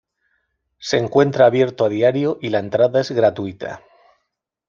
[0.79, 3.83] Se encuentra abierto a diario y la entrada es gratuita.